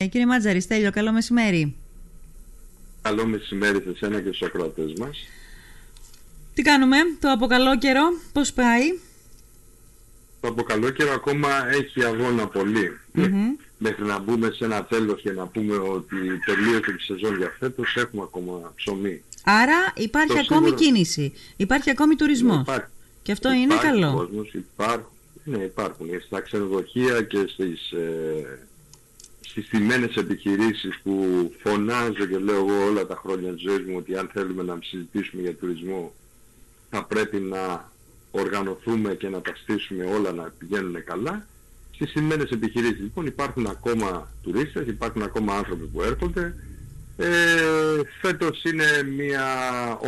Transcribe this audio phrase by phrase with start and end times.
[0.00, 1.76] Ε, κύριε Μάτζαρη, Στέλιο, καλό μεσημέρι.
[3.02, 5.18] Καλό μεσημέρι σε εσένα και στους ακροατές μας.
[6.54, 8.98] Τι κάνουμε, το αποκαλό καιρό, πώς πάει;
[10.40, 12.50] Το αποκαλό καιρό ακόμα έχει αγώνα
[13.78, 17.96] Μέχρι να μπούμε σε ένα τέλος και να πούμε ότι τελείωσε η σεζόν για φέτος,
[17.96, 19.22] έχουμε ακόμα ψωμί.
[19.44, 22.66] Άρα υπάρχει ακόμη κίνηση, υπάρχει ακόμη τουρισμός.
[22.66, 22.86] Ναι,
[23.22, 24.12] και αυτό είναι καλό.
[24.14, 25.12] Κόσμος, υπάρχουν,
[25.44, 26.06] ναι, υπάρχουν.
[26.26, 28.67] Στα ξενοδοχεία και στις ε,
[29.58, 31.12] στις τιμένες επιχειρήσεις που
[31.62, 35.42] φωνάζω και λέω εγώ όλα τα χρόνια της ζωής μου ότι αν θέλουμε να συζητήσουμε
[35.42, 36.14] για τουρισμό
[36.90, 37.92] θα πρέπει να
[38.30, 41.46] οργανωθούμε και να τα στήσουμε όλα να πηγαίνουν καλά.
[41.94, 46.54] Στις τιμένες επιχειρήσεις λοιπόν υπάρχουν ακόμα τουρίστες, υπάρχουν ακόμα άνθρωποι που έρχονται.
[47.16, 47.28] Ε,
[48.20, 49.46] φέτος είναι μια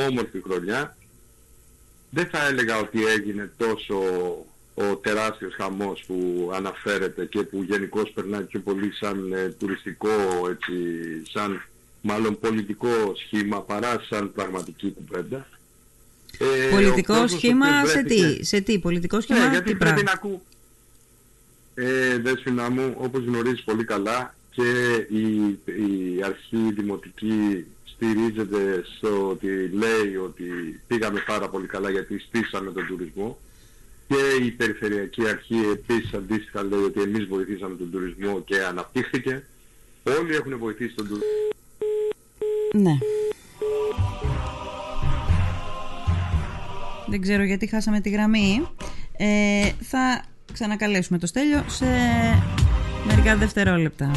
[0.08, 0.96] όμορφη χρονιά.
[2.10, 3.96] Δεν θα έλεγα ότι έγινε τόσο
[4.90, 10.08] ο τεράστιος χαμός που αναφέρεται και που γενικώς περνάει πιο πολύ σαν ε, τουριστικό,
[10.50, 10.72] έτσι,
[11.30, 11.62] σαν
[12.00, 15.46] μάλλον πολιτικό σχήμα παρά σαν πραγματική κουβέντα.
[16.38, 20.42] Ε, πολιτικό σχήμα σε τι, σε τι, πολιτικό ναι, σχήμα, ναι, γιατί πρέπει να ακού.
[21.74, 29.68] Ε, δέσποινα μου, όπως γνωρίζεις πολύ καλά, και η, η αρχή δημοτική στηρίζεται στο ότι
[29.68, 33.38] λέει ότι πήγαμε πάρα πολύ καλά γιατί στήσαμε τον τουρισμό
[34.10, 39.44] και η Περιφερειακή Αρχή επίσης αντίστοιχα λέει ότι εμείς βοηθήσαμε τον τουρισμό και αναπτύχθηκε.
[40.02, 41.28] Όλοι έχουν βοηθήσει τον τουρισμό.
[42.72, 42.98] Ναι.
[47.06, 48.68] Δεν ξέρω γιατί χάσαμε τη γραμμή.
[49.16, 51.86] Ε, θα ξανακαλέσουμε το Στέλιο σε
[53.06, 54.10] μερικά δευτερόλεπτα.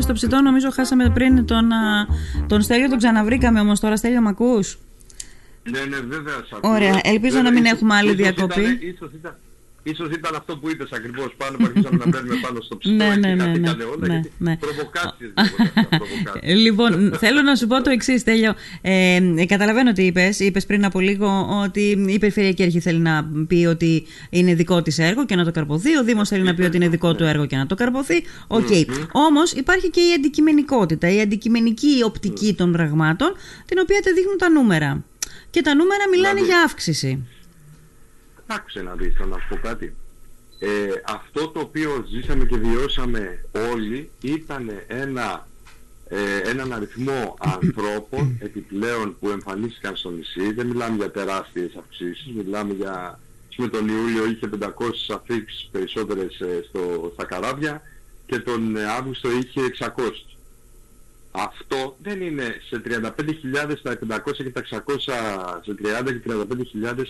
[0.00, 1.70] Στο ψητό νομίζω χάσαμε πριν τον,
[2.46, 3.96] τον Στέλιο, τον ξαναβρήκαμε όμως τώρα.
[3.96, 4.78] Στέλιο, μ' ακούς;
[5.70, 6.34] Ναι, ναι, βέβαια.
[6.60, 8.78] Ωραία, ελπίζω να μην έχουμε άλλη διακοπή.
[8.80, 9.36] ίσως ήταν,
[9.86, 13.14] Ίσως ήταν αυτό που είπες ακριβώς πάνω που αρχίσαμε να μπαίνουμε πάνω στο ψητό ναι,
[13.16, 14.56] ναι, ναι, ναι, όλα ναι, ναι.
[16.42, 18.54] Λοιπόν, θέλω να σου πω το εξής Στέλιο.
[18.80, 20.40] Ε, καταλαβαίνω τι είπες.
[20.40, 24.98] Είπες πριν από λίγο ότι η Περιφερειακή Αρχή θέλει να πει ότι είναι δικό της
[24.98, 25.96] έργο και να το καρπωθεί.
[25.96, 28.24] Ο Δήμος θέλει να πει ότι είναι δικό του έργο και να το καρπωθεί.
[28.46, 28.66] OK.
[28.70, 28.84] Okay.
[29.12, 33.32] Όμως υπάρχει και η αντικειμενικότητα, η αντικειμενική οπτική των πραγμάτων,
[33.66, 35.04] την οποία te δείχνουν τα νούμερα.
[35.50, 37.26] Και τα νούμερα μιλάνε για αύξηση.
[38.46, 39.96] Άκουσε να δεις, θα να σου πω κάτι.
[40.58, 45.48] Ε, αυτό το οποίο ζήσαμε και βιώσαμε όλοι ήταν ένα,
[46.08, 50.52] ε, έναν αριθμό ανθρώπων επιπλέον που εμφανίστηκαν στο νησί.
[50.52, 53.18] Δεν μιλάμε για τεράστιες αυξήσεις, μιλάμε για...
[53.56, 54.68] Με τον Ιούλιο είχε 500
[55.14, 57.82] αφήξεις περισσότερες ε, στο, στα καράβια
[58.26, 59.88] και τον Αύγουστο είχε 600.
[61.36, 64.82] Αυτό δεν είναι σε 35.000 τα 500 και τα 600,
[65.64, 66.30] σε 30 και
[66.86, 67.02] 35.000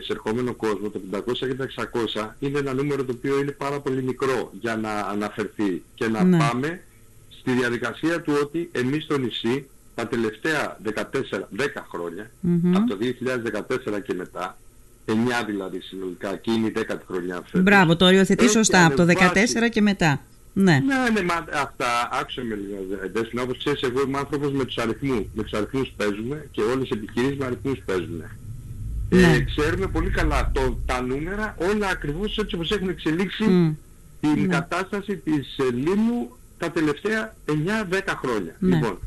[0.00, 1.68] σε ερχόμενο κόσμο, τα 500 και τα
[2.14, 6.24] 600 είναι ένα νούμερο το οποίο είναι πάρα πολύ μικρό για να αναφερθεί και να
[6.24, 6.38] ναι.
[6.38, 6.82] πάμε
[7.38, 11.02] στη διαδικασία του ότι εμείς στο νησί τα τελευταία 14, 10
[11.90, 12.30] χρόνια,
[12.74, 12.98] από το
[13.96, 14.58] 2014 και μετά,
[15.06, 15.12] 9
[15.46, 17.62] δηλαδή συνολικά και είναι η 10η χρονιά φέτος.
[17.62, 20.20] Μπράβο, το οριοθετεί σωστά, από το 14 και μετά.
[20.58, 20.82] Ναι.
[20.86, 22.76] Ναι, ναι, μα, αυτά άκουσα με λίγο.
[23.12, 25.24] Δέσποινα, όπως ξέρεις, εγώ είμαι άνθρωπος με τους αριθμούς.
[25.34, 28.20] Με τους αριθμούς παίζουμε και όλες οι επιχειρήσεις με αριθμούς παίζουν.
[28.20, 29.34] Ε, ναι.
[29.34, 33.44] Ε, ξέρουμε πολύ καλά το, τα νούμερα, όλα ακριβώς έτσι όπως έχουν εξελίξει
[34.20, 34.46] την ναι.
[34.46, 37.52] κατάσταση της ε, Λίμνου τα τελευταία 9-10
[38.22, 38.56] χρόνια.
[38.58, 38.74] Ναι.
[38.74, 38.98] Λοιπόν,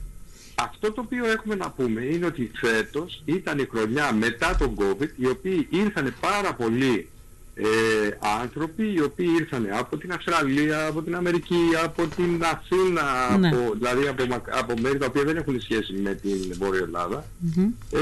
[0.55, 5.09] αυτό το οποίο έχουμε να πούμε είναι ότι φέτος ήταν η χρονιά μετά τον COVID,
[5.15, 7.09] οι οποίοι ήρθαν πάρα πολύ
[7.61, 13.47] ε, άνθρωποι οι οποίοι ήρθαν από την Αυστραλία, από την Αμερική, από την Αθήνα, ναι.
[13.47, 17.25] από, δηλαδή από, από μέρη τα οποία δεν έχουν σχέση με την Βόρεια Ελλάδα
[17.91, 17.99] ε,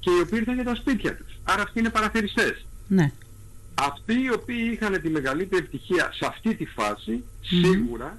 [0.00, 1.38] και οι οποίοι ήρθαν για τα σπίτια τους.
[1.44, 2.66] Άρα αυτοί είναι παραθεριστές.
[2.88, 3.12] Ναι.
[3.74, 8.18] Αυτοί οι οποίοι είχαν τη μεγαλύτερη επιτυχία σε αυτή τη φάση, σίγουρα,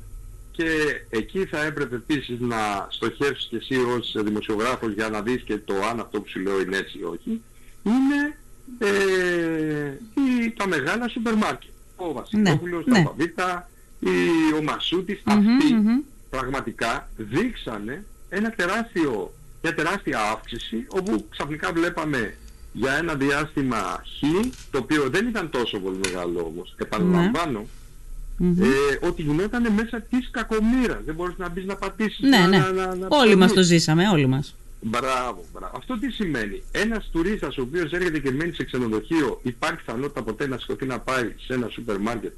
[0.51, 0.65] και
[1.09, 5.73] εκεί θα έπρεπε επίσης να στοχεύσεις και εσύ ως δημοσιογράφος για να δεις και το
[5.91, 7.41] αν αυτό που σου λέω είναι έτσι ή όχι,
[7.83, 8.35] είναι
[8.79, 11.71] ε, ή τα μεγάλα σούπερ μάρκετ.
[11.95, 15.75] ο Βασιλόπουλος, ναι, ο Παβίτα, ή ο Μασούτης, αυτοί
[16.29, 22.35] πραγματικά δείξανε ένα τεράστιο, μια τεράστια αύξηση όπου ξαφνικά βλέπαμε
[22.73, 27.65] για ένα διάστημα χ, το οποίο δεν ήταν τόσο πολύ μεγάλο όμως, επαναλαμβάνω,
[28.37, 28.65] ναι.
[28.65, 30.99] ε, ότι γινόταν μέσα της κακομήρας.
[31.05, 32.19] Δεν μπορείς να μπεις να πατήσεις.
[32.19, 32.57] Ναι, να, ναι.
[32.57, 34.55] Να, να, να όλοι μας το ζήσαμε, όλοι μας.
[34.81, 35.77] Μπράβο, μπράβο.
[35.77, 40.47] Αυτό τι σημαίνει; Ένας τουρίστας ο οποίος έρχεται και μένει σε ξενοδοχείο υπάρχει πιθανότητα ποτέ
[40.47, 42.33] να σηκωθεί να πάει σε ένα σούπερ μάρκετ;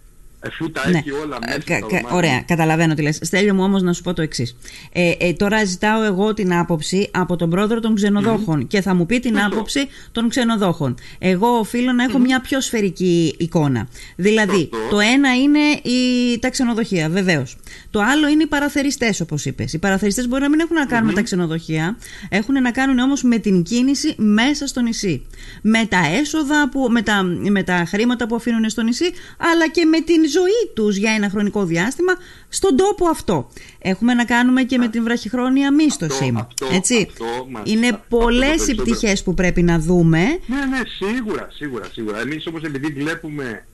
[0.46, 0.98] Εφού τα ναι.
[0.98, 3.20] έχει όλα μέσα κα, κα, Ωραία, καταλαβαίνω τι λες.
[3.22, 4.56] Στέλιο μου όμως να σου πω το εξής.
[4.92, 9.06] Ε, ε, τώρα ζητάω εγώ την άποψη από τον πρόεδρο των ξενοδοχων και θα μου
[9.06, 10.96] πει την άποψη των ξενοδόχων.
[11.20, 13.88] Εγώ οφείλω να έχω μια πιο σφαιρική εικόνα.
[14.16, 17.58] Δηλαδή, το ένα είναι η, τα ξενοδοχεία, βεβαίως.
[17.92, 19.74] Το άλλο είναι οι παραθεριστές, όπως είπες.
[19.74, 21.98] Οι παραθεριστές μπορεί να μην έχουν να κάνουν με τα ξενοδοχεία,
[22.30, 25.26] έχουν να κάνουν όμως με την κίνηση μέσα στο νησί.
[25.62, 29.86] Με τα έσοδα, που, με, τα, με τα χρήματα που αφήνουν στο νησί, αλλά και
[29.86, 32.14] με την ζωή τους για ένα χρονικό διάστημα
[32.50, 33.50] στον τόπο αυτό.
[33.80, 36.34] Έχουμε να κάνουμε και με την βραχυχρόνια μίσθωση.
[36.38, 37.08] Αυτό, έτσι.
[37.10, 40.24] Αυτό, Είναι αυτό, πολλές οι πτυχές που πρέπει να δούμε.
[40.48, 42.20] Ναι, ναι, σίγουρα, σίγουρα, σίγουρα.
[42.20, 43.66] Εμείς όμως επειδή βλέπουμε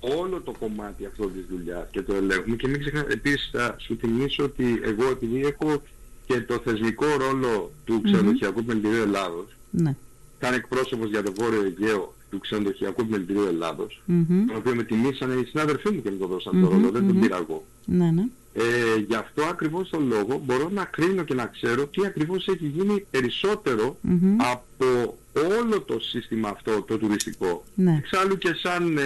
[0.00, 3.96] όλο το κομμάτι αυτό της δουλειάς και το ελέγχουμε και μην ξεχνάμε, επίσης θα σου
[4.00, 5.82] θυμίσω ότι εγώ επειδή έχω
[6.26, 8.66] και το θεσμικό ρόλο του ξενοδοχειακού mm-hmm.
[8.66, 9.94] Πεντηρίου Ελλάδος, ναι.
[10.38, 14.44] ήταν εκπρόσωπος για το Βόρειο Αιγαίο του ξενοδοχειακού επιμελητηρίου Ελλάδος, mm-hmm.
[14.46, 16.68] τον οποίο με τιμήσανε οι συνάδελφοί μου και μου το δώσαν mm-hmm.
[16.68, 17.64] το ρόλο, δεν τον πήρα εγώ.
[17.84, 18.24] Ναι, ναι.
[18.52, 22.66] Ε, γι' αυτό ακριβώς τον λόγο μπορώ να κρίνω και να ξέρω τι ακριβώς έχει
[22.66, 23.96] γίνει περισσότερο
[24.36, 25.18] από
[25.60, 27.64] όλο το σύστημα αυτό το τουριστικό.
[27.74, 27.96] Ναι.
[27.98, 29.02] Εξάλλου και σαν ε,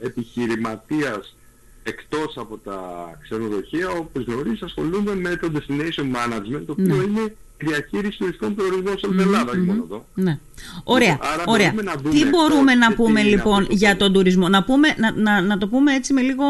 [0.00, 1.36] επιχειρηματίας
[1.82, 2.78] εκτός από τα
[3.22, 7.02] ξενοδοχεία, όπως γνωρίζεις ασχολούνται με το destination management, το οποίο ναι.
[7.02, 7.36] είναι
[7.66, 9.64] διαχείριση τουριστικών προορισμών σε όλη την Ελλάδα, mm-hmm.
[9.64, 10.06] μόνο εδώ.
[10.14, 10.38] Ναι.
[10.84, 11.10] Ωραία.
[11.10, 11.72] Λοιπόν, άρα ωραία.
[11.72, 14.48] Να τι μπορούμε να πούμε λοιπόν για τον τουρισμό.
[14.48, 16.44] Να, πούμε, να, να, να το πούμε έτσι με λίγο,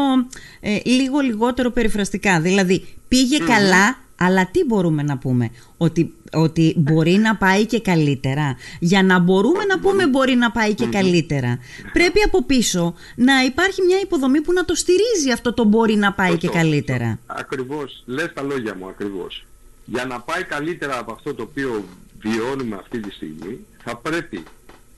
[0.59, 2.41] ε, λίγο λιγότερο περιφραστικά.
[2.41, 8.57] Δηλαδή πήγε καλά, αλλά τι μπορούμε να πούμε; Ότι, ότι μπορεί να πάει και καλύτερα.
[8.79, 11.59] Για να μπορούμε να πούμε μπορεί να πάει και καλύτερα.
[11.93, 16.13] Πρέπει από πίσω να υπάρχει μια υποδομή που να το στηρίζει αυτό το μπορεί να
[16.13, 17.19] πάει και καλύτερα.
[17.25, 18.03] Ακριβώς.
[18.05, 19.45] Λες τα λόγια μου ακριβώς
[19.85, 21.85] για να πάει καλύτερα από αυτό το οποίο
[22.19, 24.43] βιώνουμε αυτή τη στιγμή θα πρέπει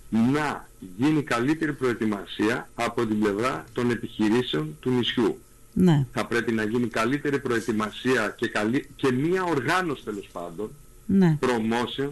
[0.10, 0.68] να
[0.98, 5.40] γίνει καλύτερη προετοιμασία από την πλευρά των επιχειρήσεων του νησιού.
[5.74, 6.06] Ναι.
[6.12, 8.90] Θα πρέπει να γίνει καλύτερη προετοιμασία και, καλή...
[8.96, 10.72] και μία οργάνωση τέλος πάντων
[11.06, 11.38] ναι.
[11.42, 12.10] promotion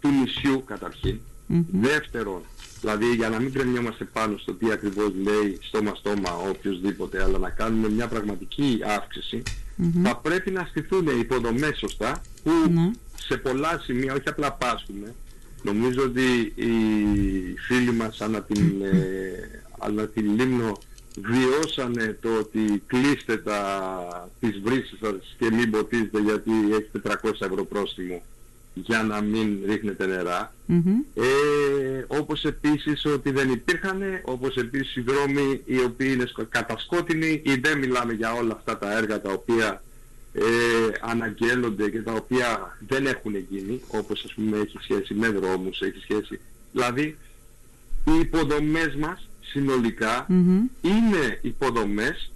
[0.00, 1.20] του νησιού καταρχήν.
[1.70, 2.40] Δεύτερον,
[2.80, 7.88] δηλαδή για να μην κρεμιόμαστε πάνω στο τι ακριβώς λέει στόμα-στόμα οποιοδήποτε, αλλά να κάνουμε
[7.88, 9.42] μια πραγματική αύξηση
[10.02, 12.90] θα πρέπει να στηθούν οι υποδομές σωστά που ναι.
[13.16, 15.14] σε πολλά σημεία όχι απλά πάσχουμε.
[15.62, 16.70] Νομίζω ότι οι
[17.66, 20.78] φίλοι μας ανά την, ε, ανά την Λίμνο
[21.16, 27.64] βιώσανε το ότι κλείστε τα, τις βρύσεις σας και μην ποτίζετε γιατί έχετε 400 ευρώ
[27.64, 28.22] πρόστιμο
[28.74, 30.54] για να μην ρίχνετε νερά.
[31.14, 37.54] Ε, όπως επίσης ότι δεν υπήρχαν, όπως επίσης οι δρόμοι οι οποίοι είναι κατασκότεινοι ή
[37.54, 39.82] δεν μιλάμε για όλα αυτά τα έργα τα οποία
[40.32, 40.42] ε,
[41.00, 45.98] αναγγέλλονται και τα οποία δεν έχουν γίνει, όπως ας πούμε έχει σχέση με δρόμους, έχει
[46.00, 46.40] σχέση...
[46.72, 47.16] Δηλαδή,
[48.04, 50.26] οι υποδομές μας συνολικά
[50.80, 52.32] είναι υποδομές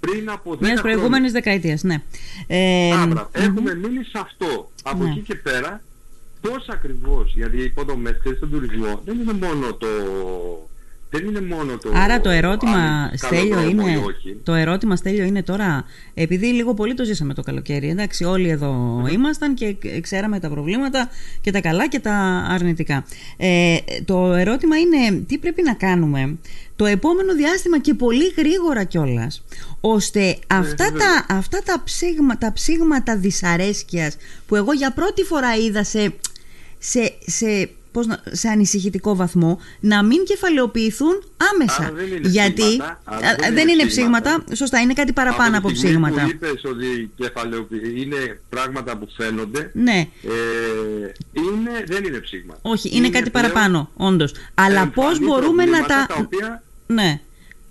[0.00, 2.02] πριν από 10 Μιας προηγούμενης δεκαετίας, ναι.
[2.46, 2.90] Ε,
[3.32, 4.70] Έχουμε μείνει σε αυτό.
[4.82, 5.10] Από ναι.
[5.10, 5.82] εκεί και πέρα,
[6.40, 9.86] πώς ακριβώς, γιατί οι υποδομές και στον τουρισμό δεν είναι μόνο το...
[11.10, 11.90] Δεν είναι μόνο το...
[11.94, 14.00] Άρα το ερώτημα, Στέλιο, είναι,
[14.42, 19.04] το ερώτημα, Στέλιο, είναι τώρα, επειδή λίγο πολύ το ζήσαμε το καλοκαίρι, εντάξει, όλοι εδώ
[19.12, 22.14] ήμασταν και ξέραμε τα προβλήματα και τα καλά και τα
[22.48, 23.04] αρνητικά.
[23.36, 26.36] Ε, το ερώτημα είναι τι πρέπει να κάνουμε
[26.76, 29.44] το επόμενο διάστημα και πολύ γρήγορα κιόλας,
[29.80, 35.56] ώστε ναι, αυτά, τα, αυτά τα, ψήγμα, τα ψήγματα δυσαρέσκειας που εγώ για πρώτη φορά
[35.56, 36.14] είδα σε,
[36.78, 41.92] σε, σε πώς να, σε ανησυχητικό βαθμό να μην κεφαλαιοποιηθούν άμεσα.
[41.94, 43.00] δεν είναι Γιατί ψήγματα,
[43.40, 44.44] δεν, δεν είναι ψήγματα.
[44.54, 46.22] σωστά, είναι κάτι παραπάνω από, από ψήγματα.
[46.22, 47.10] Που είπες ότι
[48.00, 50.08] είναι πράγματα που φαίνονται, ναι.
[50.22, 52.60] ε, είναι, δεν είναι ψήγματα.
[52.62, 54.34] Όχι, είναι, είναι κάτι παραπάνω, όντως.
[54.54, 56.06] Αλλά πώς μπορούμε να τα...
[56.08, 57.20] τα οποία ναι.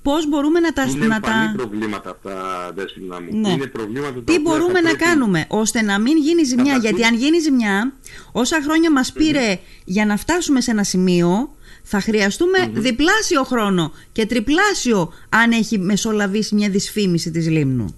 [0.10, 0.84] Πώς μπορούμε να τα.
[0.84, 1.54] Είναι να τα...
[1.58, 3.40] προβλήματα αυτά, δέσποινα μου.
[3.40, 3.50] Ναι.
[3.50, 6.78] Είναι προβλήματα τα Τι μπορούμε να κάνουμε ώστε να μην γίνει ζημιά.
[6.78, 7.94] Γιατί αν γίνει ζημιά,
[8.32, 14.26] όσα χρόνια μας πήρε για να φτάσουμε σε ένα σημείο, θα χρειαστούμε διπλάσιο χρόνο και
[14.26, 17.96] τριπλάσιο αν έχει μεσολαβήσει μια δυσφήμιση της Λίμνου.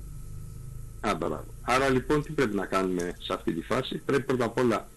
[1.62, 4.88] Άρα λοιπόν τι πρέπει να κάνουμε σε αυτή τη φάση; Πρέπει πρώτα απ' όλα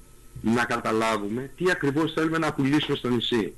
[0.41, 3.55] να καταλάβουμε τι ακριβώς θέλουμε να πουλήσουμε στο νησί.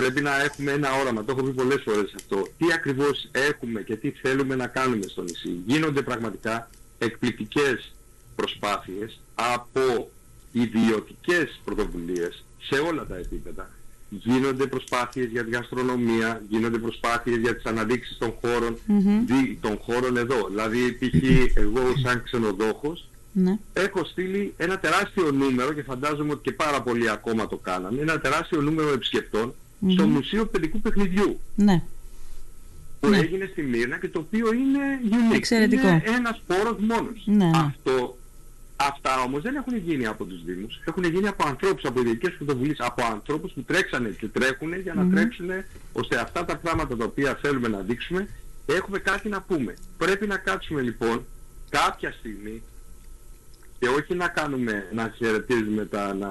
[0.00, 3.96] Πρέπει να έχουμε ένα όραμα, το έχω πει πολλές φορές αυτό, τι ακριβώς έχουμε και
[3.96, 5.60] τι θέλουμε να κάνουμε στο νησί.
[5.66, 7.94] Γίνονται πραγματικά εκπληκτικές
[8.36, 10.10] προσπάθειες από
[10.52, 13.70] ιδιωτικές πρωτοβουλίες σε όλα τα επίπεδα.
[14.08, 18.78] Γίνονται προσπάθειες για τη γαστρονομία, γίνονται προσπάθειες για τις αναδείξεις των χώρων,
[19.26, 20.46] δι- των χώρων εδώ.
[20.48, 21.56] Δηλαδή, π.χ.
[21.56, 23.58] εγώ σαν ξενοδόχος, Ναι.
[23.72, 28.20] έχω στείλει ένα τεράστιο νούμερο και φαντάζομαι ότι και πάρα πολλοί ακόμα το κάνανε, ένα
[28.20, 29.54] τεράστιο νούμερο επισκεπτών
[29.88, 31.82] στο Μουσείο Παιδικού Παιχνιδιού Ναι.
[33.00, 33.18] που Ναι.
[33.18, 34.78] έγινε στη Μύρνα και το οποίο είναι
[35.10, 35.34] unique.
[35.34, 35.88] Εξαιρετικό.
[35.88, 37.22] Είναι ένας πόρος μόνος.
[37.24, 37.50] Ναι, ναι.
[37.54, 38.16] Αυτό,
[38.76, 40.80] αυτά όμως δεν έχουν γίνει από τους Δήμους.
[40.84, 45.08] Έχουν γίνει από ανθρώπους, από ιδιωτικές πρωτοβουλίες, από ανθρώπους που τρέξανε και τρέχουν για να
[45.10, 45.48] τρέξουν
[45.92, 48.28] ώστε αυτά τα πράγματα τα οποία θέλουμε να δείξουμε
[48.66, 49.74] έχουμε κάτι να πούμε.
[49.98, 51.24] Πρέπει να κάτσουμε λοιπόν
[51.68, 52.62] κάποια στιγμή
[53.78, 56.28] και όχι να κάνουμε, να χαιρετίζουμε τα, να,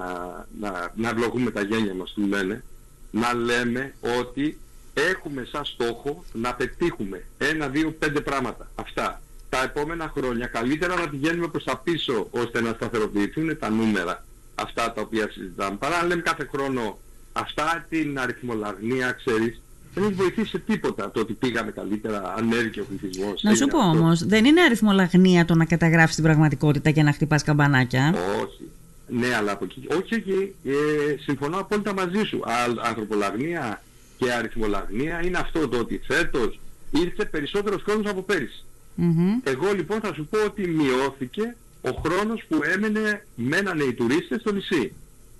[0.60, 2.63] να, να ευλογούμε τα γένια μας που λένε,
[3.12, 4.58] να λέμε ότι
[4.94, 8.72] έχουμε σαν στόχο να πετύχουμε ένα, δύο, πέντε πράγματα.
[8.75, 9.22] Αυτά.
[9.50, 14.24] Τα επόμενα χρόνια καλύτερα να πηγαίνουμε προς τα πίσω ώστε να σταθεροποιηθούν τα νούμερα
[14.56, 15.78] αυτά τα οποία συζητάμε.
[15.78, 17.00] Παρά να λέμε κάθε χρόνο
[17.34, 19.62] αυτά την αριθμολαγνία, ξέρεις,
[19.94, 23.44] δεν έχει βοηθήσει σε τίποτα το ότι πήγαμε καλύτερα, ανέβηκε ο πληθυσμός.
[23.44, 24.00] Να σου έγινε πω αυτό.
[24.00, 28.13] όμως, δεν είναι αριθμολαγνία το να καταγράφεις την πραγματικότητα και να χτυπάς καμπανάκια.
[28.44, 28.70] Όχι.
[29.10, 29.88] Ναι, αλλά από εκεί.
[29.92, 30.56] Όχι, όχι.
[30.63, 32.38] Ε, συμφωνώ απόλυτα μαζί σου.
[32.38, 33.84] Α, ανθρωπολαγνία
[34.18, 36.60] και αριθμολαγνία είναι αυτό το ότι φέτος
[36.92, 38.63] ήρθε περισσότερος χρόνος από πέρυσι.
[38.96, 39.39] Μμμ.
[39.44, 44.51] Εγώ λοιπόν θα σου πω ότι μειώθηκε ο χρόνος που έμενε, μένανε οι τουρίστες στο
[44.51, 44.94] νησί.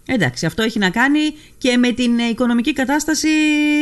[0.06, 1.20] Εντάξει, αυτό έχει να κάνει
[1.58, 3.28] και με την ε, οικονομική κατάσταση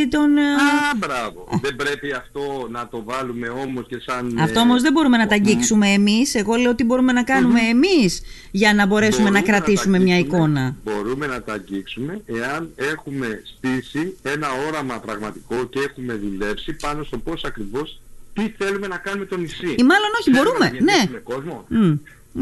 [0.09, 0.37] των.
[0.37, 1.47] ε, Α, μπράβο.
[1.61, 4.37] δεν πρέπει αυτό να το βάλουμε όμως και σαν...
[4.39, 6.35] Αυτό ε, όμως δεν μπορούμε να τα αγγίξουμε εμείς.
[6.35, 8.21] Εγώ λέω τι μπορούμε να κάνουμε εμείς
[8.51, 10.75] για να μπορέσουμε να Μπορούμε κρατήσουμε τα μια αγγίξουμε, εικόνα.
[10.83, 17.17] Μπορούμε να τα αγγίξουμε εάν έχουμε στήσει ένα όραμα πραγματικό και έχουμε δουλέψει πάνω στο
[17.17, 18.01] πώς ακριβώς
[18.33, 19.75] τι θέλουμε να κάνουμε το νησί.
[19.77, 20.65] Ή μάλλον όχι, Θέλουμε μπορούμε.
[20.65, 20.91] Να Ναι.
[20.91, 21.65] γεμίσουμε κόσμο.
[21.69, 21.93] Μμ.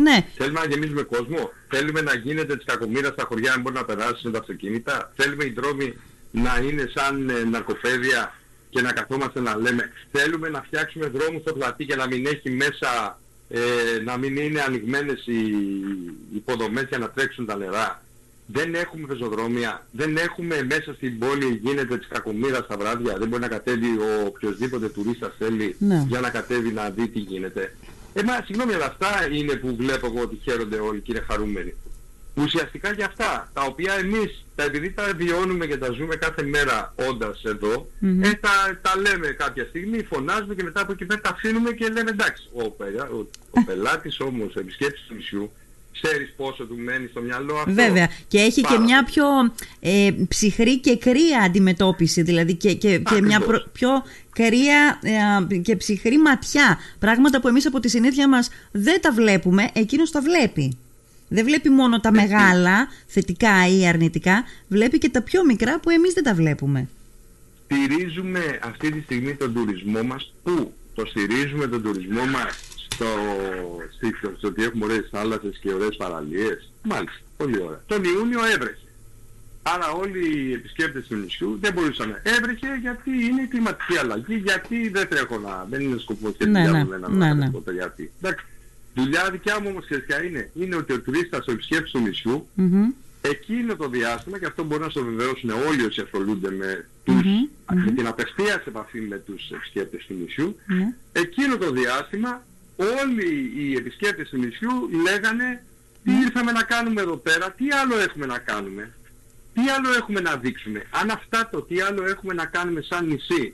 [0.04, 0.26] Ναι.
[0.38, 1.52] Θέλουμε να γεμίσουμε κόσμο.
[1.70, 5.12] Θέλουμε να γίνεται της κακομοίρας στα χωριά να μπορεί να περάσει με τα αυτοκίνητα.
[5.16, 5.98] Θέλουμε οι δρόμοι
[6.32, 8.34] να είναι σαν ε, ναρκοπαίδια
[8.70, 9.92] και να καθόμαστε να λέμε.
[10.12, 13.60] Θέλουμε να φτιάξουμε δρόμους στο πλατή και να μην έχει μέσα, ε,
[14.04, 15.42] να μην είναι ανοιγμένες οι
[16.36, 18.04] υποδομές για να τρέξουν τα νερά.
[18.48, 23.42] Δεν έχουμε πεζοδρόμια, δεν έχουμε μέσα στην πόλη γίνεται της κακομοίρας τα βράδια, δεν μπορεί
[23.42, 26.06] να κατέβει ο οποιοδήποτε τουρίστας θέλει Ναι.
[26.08, 27.76] για να κατέβει να δει τι γίνεται.
[28.18, 31.74] Ε, μα συγγνώμη, αλλά αυτά είναι που βλέπω εγώ ότι χαίρονται όλοι και είναι χαρούμενοι.
[32.38, 36.94] Ουσιαστικά για αυτά, τα οποία εμείς, τα επειδή τα βιώνουμε και τα ζούμε κάθε μέρα
[37.10, 38.24] όντας εδώ, Μμμ.
[38.24, 41.88] ε, τα, τα λέμε κάποια στιγμή, φωνάζουμε και μετά από εκεί πέρα τα αφήνουμε και
[41.88, 42.50] λέμε εντάξει.
[42.54, 45.52] Ο, πελα- ο, ο πελάτης όμως, ο επισκέπτης του νησιού,
[46.02, 47.72] ξέρεις πόσο του μένει στο μυαλό αυτό.
[47.74, 48.10] Βέβαια.
[48.28, 49.12] Και έχει και Πάρα μια πολύ.
[49.12, 49.26] πιο
[49.80, 52.22] ε, ψυχρή και κρύα αντιμετώπιση.
[52.22, 53.46] Δηλαδή και, και, και μια Ακριβώς.
[53.46, 53.90] προ- πιο
[54.34, 55.00] κρύα
[55.52, 56.78] ε, και ψυχρή ματιά.
[57.00, 60.78] Πράγματα που εμείς από τη συνήθεια μας δεν τα βλέπουμε, εκείνος τα βλέπει.
[61.28, 66.14] Δεν βλέπει μόνο τα μεγάλα, θετικά ή αρνητικά, βλέπει και τα πιο μικρά που εμείς
[66.14, 66.90] δεν τα βλέπουμε.
[67.66, 73.06] στηρίζουμε αυτή τη στιγμή τον τουρισμό μας που το στηρίζουμε τον τουρισμό μας; Στο,
[74.18, 76.72] στο, στο ότι έχουμε ωραίες θάλασσες και ωραίες παραλίες.
[76.84, 77.82] Μάλιστα, πολύ ωραία.
[77.86, 78.80] Τον Ιούνιο έβρεχε.
[79.68, 84.36] Άρα όλοι οι επισκέπτες του νησιού δεν μπορούσαν να έβρεχε γιατί είναι η κλιματική αλλαγή,
[84.38, 87.36] γιατί δεν τρέχω να, δεν είναι σκοπός και Ναι, δουλειά ναι, μου να ναι, κάνω
[87.40, 87.46] ναι.
[87.46, 88.12] τίποτα γιατί.
[88.22, 88.46] Εντάξει,
[88.96, 90.50] δουλειά δικιά μου όμως ξέρεις ποια είναι.
[90.60, 92.90] Είναι ότι ο τουρίστας, ο επισκέπτης του νησιού Μμμ.
[93.22, 97.84] εκείνο το διάστημα, και αυτό μπορεί να το βεβαιώσουν όλοι όσοι ασχολούνται με, τους, Μμμ,
[97.86, 100.94] με την απευθείας επαφή με τους επισκέπτες του νησιού, Ναι.
[101.12, 105.64] εκείνο το διάστημα όλοι οι επισκέπτες του νησιού λέγανε
[106.04, 108.92] τι ήρθαμε να κάνουμε εδώ πέρα, τι άλλο έχουμε να κάνουμε,
[109.54, 110.84] τι άλλο έχουμε να δείξουμε.
[111.02, 113.54] Αν αυτά το τι άλλο έχουμε να κάνουμε σαν νησί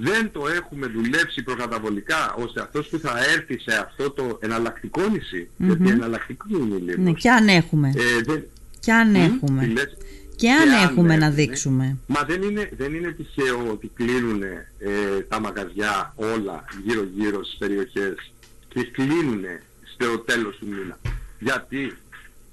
[0.00, 5.48] δεν το έχουμε δουλέψει προκαταβολικά ώστε αυτός που θα έρθει σε αυτό το εναλλακτικό νησί,
[5.56, 7.12] γιατί εναλλακτικό είναι λίγο, ναι.
[7.12, 7.92] Και αν έχουμε.
[7.96, 8.44] ε, δεν,
[8.80, 9.60] Και αν Μμ, έχουμε.
[9.64, 9.96] τι λες.
[10.36, 11.30] Και αν Και αν έχουμε να έχουμε.
[11.42, 11.96] δείξουμε.
[12.06, 14.60] Μα δεν είναι, δεν είναι τυχαίο ότι κλείνουν ε,
[15.28, 18.14] τα μαγαζιά όλα γύρω-γύρω στις περιοχές
[18.76, 19.44] και κλείνουν
[19.94, 20.98] στο τέλος του μήνα.
[21.38, 21.96] Γιατί;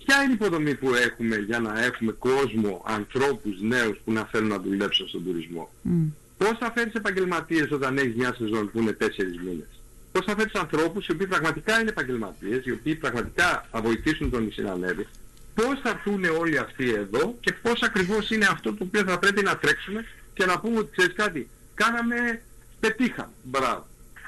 [0.06, 4.48] Ποια είναι η υποδομή που έχουμε για να έχουμε κόσμο, ανθρώπους νέους που να θέλουν
[4.48, 6.06] να δουλέψουν στον τουρισμό; Μμ.
[6.38, 9.68] Πώς θα φέρεις επαγγελματίες όταν έχεις μια σεζόν που είναι τέσσερις μήνες;
[10.12, 14.44] Πώς θα φέρεις ανθρώπους οι οποίοι πραγματικά είναι επαγγελματίες, οι οποίοι πραγματικά θα βοηθήσουν τον
[14.44, 15.08] νησί να ανέβει.
[15.53, 19.42] Πώς θα έρθουν όλοι αυτοί εδώ και πώς ακριβώς είναι αυτό το οποίο θα πρέπει
[19.44, 22.42] να τρέξουμε και να πούμε ότι ξέρεις κάτι, κάναμε,
[22.80, 23.34] πετύχαμε.
[23.44, 23.88] Μπράβο.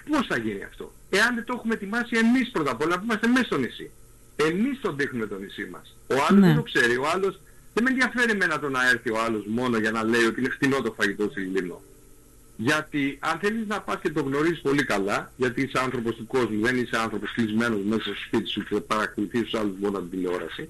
[0.09, 3.27] Πώς θα γίνει αυτό; Εάν δεν το έχουμε ετοιμάσει εμείς πρώτα απ' όλα που είμαστε
[3.27, 3.91] μέσα στο νησί.
[4.35, 5.95] Εμείς τον δείχνουμε το νησί μας.
[6.07, 6.47] Ο άλλος Ναι.
[6.47, 6.97] δεν το ξέρει.
[6.97, 7.39] Ο άλλος
[7.77, 10.49] Δεν με ενδιαφέρει εμένα το να έρθει ο άλλος μόνο για να λέει ότι είναι
[10.49, 11.81] φτηνό το φαγητό στη Λίμνο.
[12.57, 16.61] Γιατί αν θέλεις να πας και το γνωρίζεις πολύ καλά, γιατί είσαι άνθρωπος του κόσμου,
[16.61, 20.17] δεν είσαι άνθρωπος κλεισμένος μέσα στο σπίτι σου και παρακολουθείς τους άλλους μόνο από την
[20.19, 20.69] τηλεόραση,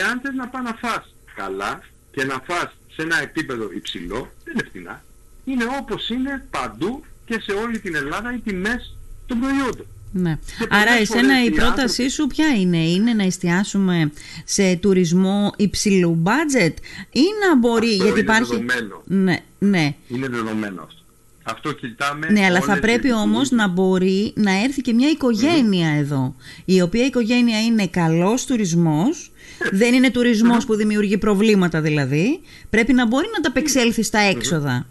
[0.00, 4.54] εάν θες να πας να φας καλά και να φας σε ένα επίπεδο υψηλό, δεν
[4.54, 5.04] είναι φτηνά.
[5.44, 9.86] Είναι όπως είναι παντού και σε όλη την Ελλάδα οι τιμές των προϊόντων.
[10.16, 10.38] Ναι.
[10.68, 14.12] Άρα εσένα η πρότασή σου ποια είναι, είναι να εστιάσουμε
[14.44, 16.72] σε τουρισμό υψηλού budget
[17.10, 18.50] ή να μπορεί, αυτό γιατί είναι υπάρχει...
[18.50, 19.02] Δεδομένο.
[19.04, 19.94] Ναι, ναι.
[20.08, 21.02] Είναι δεδομένο αυτό.
[21.42, 22.30] Αυτό κοιτάμε.
[22.30, 26.34] Ναι, αλλά θα όλες πρέπει τις όμως να μπορεί να έρθει και μια οικογένεια εδώ.
[26.64, 29.32] Η οποία οικογένεια είναι καλός τουρισμός,
[29.72, 32.40] δεν είναι τουρισμός που δημιουργεί προβλήματα δηλαδή.
[32.70, 34.86] Πρέπει να μπορεί να τα απεξέλθει στα έξοδα.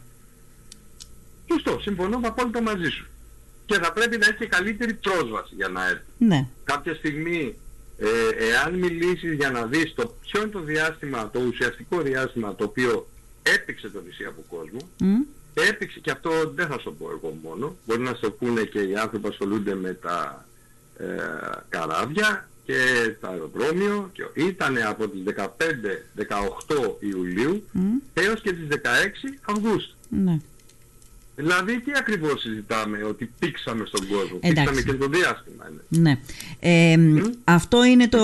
[1.52, 3.08] Σωστό, συμφωνώ απόλυτα μαζί σου.
[3.66, 6.04] Και θα πρέπει να έχει και καλύτερη πρόσβαση για να έρθει.
[6.18, 6.48] Ναι.
[6.64, 7.56] Κάποια στιγμή,
[7.98, 8.08] ε,
[8.50, 13.08] εάν μιλήσεις για να δεις το, ποιο είναι το διάστημα, το ουσιαστικό διάστημα το οποίο
[13.44, 15.22] έπαιξε το νησί από κόσμο, Μμ.
[15.54, 18.62] έπαιξε, και αυτό δεν θα σου το πω εγώ μόνο, μπορεί να σου το πούνε
[18.62, 20.46] και οι άνθρωποι που ασχολούνται με τα
[20.98, 21.06] ε,
[21.70, 22.76] καράβια και
[23.22, 25.46] το αεροδρόμιο, και ήταν από τις 15-18
[27.00, 27.96] Ιουλίου Μμ.
[28.14, 28.78] έως και τις 16
[29.42, 29.96] Αυγούστου.
[30.10, 30.40] Ναι.
[31.36, 34.74] Δηλαδή τι ακριβώς συζητάμε, ότι πήξαμε στον κόσμο, Εντάξει.
[34.74, 35.64] πήξαμε και το διάστημα.
[35.72, 35.82] Είναι.
[35.90, 36.20] Ναι.
[36.60, 38.20] Ε, Αυτό είναι το,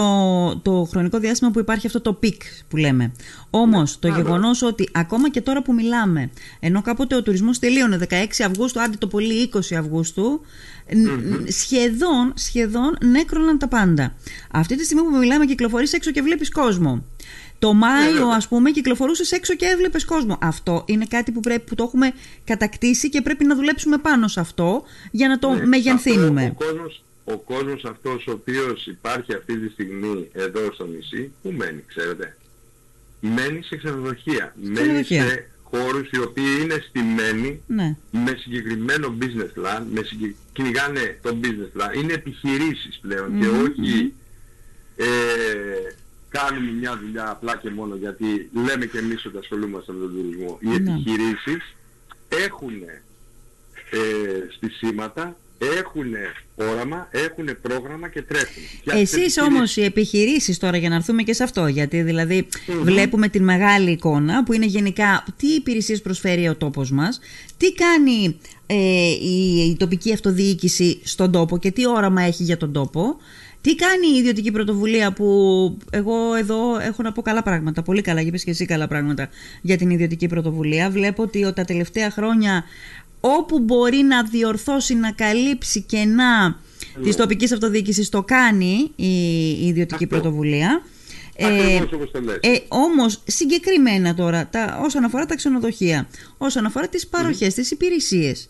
[0.64, 3.12] το χρονικό διάστημα που υπάρχει αυτό το peak που λέμε.
[3.50, 4.18] Όμως το Α, ναι.
[4.18, 8.14] γεγονός ότι ακόμα και τώρα που μιλάμε, ενώ κάποτε ο τουρισμός τελείωνε 16
[8.46, 10.42] Αυγούστου, άντε το πολύ 20 Αυγούστου,
[10.94, 14.16] ν- σχεδόν, σχεδόν νέκροναν τα πάντα.
[14.52, 17.04] Αυτή τη στιγμή που μιλάμε κυκλοφορείς έξω και βλέπεις κόσμο.
[17.60, 18.36] Το Μάιο, βέβαια.
[18.36, 20.38] ας πούμε, κυκλοφορούσες έξω και έβλεπες κόσμο.
[20.42, 22.12] Αυτό είναι κάτι που, πρέπει, που το έχουμε
[22.44, 26.46] κατακτήσει και πρέπει να δουλέψουμε πάνω σε αυτό για να το Ναι, μεγενθύνουμε.
[26.46, 31.32] αυτό Ο κόσμος, ο κόσμος αυτός ο οποίος υπάρχει αυτή τη στιγμή εδώ στο νησί,
[31.42, 32.38] πού μένει, ξέρετε;
[33.22, 34.56] Μένει σε ξενοδοχεία.
[34.62, 35.28] Μένει Ξενοδοχεία.
[35.28, 37.96] σε χώρους οι οποίοι είναι στημένοι Ναι.
[38.12, 40.36] με συγκεκριμένο business plan, με συγκε...
[40.54, 41.98] κυνηγάνε το business plan.
[42.04, 44.14] Είναι επιχειρήσεις πλέον και Μμμ, όχι
[44.96, 45.06] ε,
[46.30, 50.58] κάνουμε μια δουλειά απλά και μόνο γιατί λέμε και εμείς ότι ασχολούμαστε με τον τουρισμό.
[50.62, 50.76] Οι Ναι.
[50.76, 51.76] επιχειρήσεις
[52.48, 52.74] έχουν
[53.92, 53.98] ε,
[54.56, 55.38] στισίματα,
[55.78, 56.06] έχουν
[56.56, 58.64] όραμα, έχουν πρόγραμμα και τρέχουν.
[58.84, 59.42] Για τις Εσείς επιχειρήσεις.
[59.42, 62.48] όμως οι επιχειρήσεις τώρα για να έρθουμε και σε αυτό γιατί δηλαδή
[62.84, 67.20] βλέπουμε την μεγάλη εικόνα που είναι γενικά τι υπηρεσίες προσφέρει ο τόπος μας
[67.58, 68.76] τι κάνει ε,
[69.22, 73.18] η, η τοπική αυτοδιοίκηση στον τόπο και τι όραμα έχει για τον τόπο
[73.62, 75.26] τι κάνει η ιδιωτική πρωτοβουλία που
[75.90, 79.30] εγώ εδώ έχω να πω καλά πράγματα, πολύ καλά, είπες και εσύ καλά πράγματα
[79.62, 80.90] για την ιδιωτική πρωτοβουλία.
[80.90, 82.64] Βλέπω ότι τα τελευταία χρόνια
[83.20, 86.60] όπου μπορεί να διορθώσει, να καλύψει κενά
[87.04, 90.16] της τοπικής αυτοδιοίκησης το κάνει η, η ιδιωτική Αυτό.
[90.20, 90.82] πρωτοβουλία.
[91.42, 92.38] Ακριβώς όπως το λες.
[92.42, 98.50] ε, όμως συγκεκριμένα τώρα τα, όσον αφορά τα ξενοδοχεία, όσον αφορά τις παροχές, τις υπηρεσίες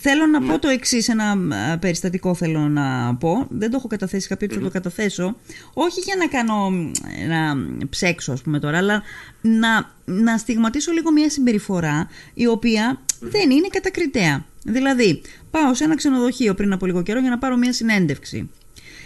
[0.00, 3.46] Θέλω να πω το εξής, ένα α, περιστατικό θέλω να πω.
[3.50, 5.36] Δεν το έχω καταθέσει, είχα πει ότι θα το καταθέσω.
[5.72, 6.90] Όχι για να κάνω, μ,
[7.28, 7.56] να
[7.88, 9.02] ψέξω, ας πούμε τώρα, αλλά
[9.40, 14.44] να, να στιγματίσω λίγο μια συμπεριφορά η οποία δεν είναι κατακριτέα.
[14.64, 18.50] Δηλαδή, πάω σε ένα ξενοδοχείο πριν από λίγο καιρό για να πάρω μια συνέντευξη.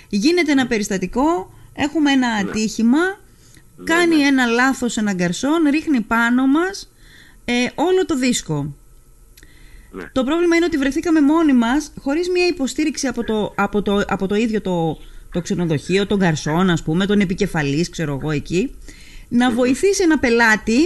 [0.09, 2.99] Γίνεται ένα περιστατικό, έχουμε ένα ατύχημα,
[3.85, 6.91] κάνει ένα λάθος ένα γκαρσόν, ρίχνει πάνω μας
[7.45, 8.75] ε, όλο το δίσκο.
[9.97, 10.05] Ναι.
[10.13, 14.27] Το πρόβλημα είναι ότι βρεθήκαμε μόνοι μας χωρίς μια υποστήριξη από το, από το, από
[14.27, 14.99] το ίδιο το,
[15.33, 18.75] το ξενοδοχείο, τον γκαρσόν ας πούμε, τον επικεφαλής ξέρω εγώ εκεί,
[19.29, 20.79] να βοηθήσει ένα πελάτη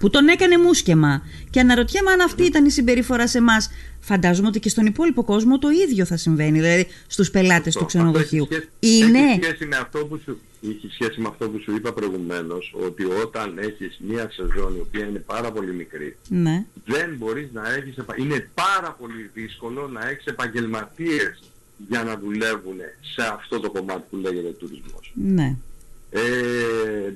[0.00, 1.22] που τον έκανε μουσκεμα.
[1.50, 3.70] Και αναρωτιέμαι αν αυτή ήταν η συμπεριφορά σε εμάς.
[4.00, 7.84] Φαντάζομαι ότι και στον υπόλοιπο κόσμο το ίδιο θα συμβαίνει, δηλαδή στους πελάτες του Αυτό
[7.84, 8.48] ξενοδοχείου.
[8.50, 9.18] έχει σχέση- Είναι.
[9.18, 13.04] Έχει σχέση, με αυτό που σου, έχει σχέση με αυτό που σου είπα προηγουμένως, ότι
[13.04, 16.64] όταν έχεις μία σεζόν η οποία είναι πάρα πολύ μικρή, Ναι.
[16.86, 21.42] δεν μπορείς να έχεις, επα- είναι πάρα πολύ δύσκολο να έχεις επαγγελματίες
[21.88, 22.76] για να δουλεύουν
[23.14, 25.12] σε αυτό το κομμάτι που λέγεται τουρισμός.
[25.14, 25.56] ναι.
[26.10, 26.20] Ε,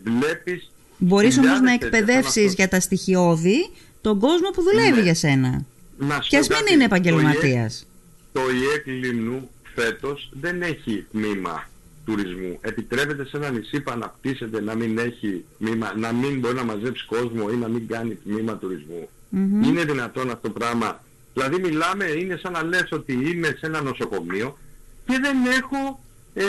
[0.04, 2.54] βλέπεις Μπορείς όμως χιλιάδες να τέτοια εκπαιδεύσεις σαν αυτό.
[2.56, 5.02] για τα στοιχειώδη τον κόσμο που δουλεύει Ναι.
[5.02, 5.64] για σένα.
[5.98, 7.86] Να σου Και ας πω μην κάτι, είναι το επαγγελματίας.
[8.32, 11.68] Το ΙΕΚ Λίμνου φέτος δεν έχει τμήμα
[12.04, 12.58] τουρισμού.
[12.60, 17.06] Επιτρέπεται σε ένα νησί που αναπτύσσεται να μην έχει τμήμα, να μην μπορεί να μαζέψει
[17.06, 19.08] κόσμο ή να μην κάνει τμήμα τουρισμού.
[19.28, 19.62] Μμμ.
[19.62, 23.82] Είναι δυνατόν αυτό το πράγμα; Δηλαδή μιλάμε, είναι σαν να λες ότι είμαι σε ένα
[23.82, 24.58] νοσοκομείο
[25.06, 26.44] και δεν έχω ε,